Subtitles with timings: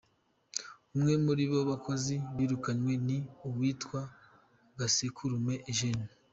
[0.95, 3.17] Umwe muri abo bakozi birukanywe ni
[3.47, 3.99] uwitwa
[4.79, 6.05] Gasekurume Eugene.